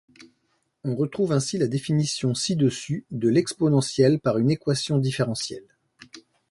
On 0.83 0.95
retrouve 0.95 1.31
ainsi 1.31 1.59
la 1.59 1.67
définition 1.67 2.33
ci-dessus 2.33 3.05
de 3.11 3.29
l'exponentielle 3.29 4.19
par 4.19 4.39
une 4.39 4.49
équation 4.49 4.97
différentielle. 4.97 5.77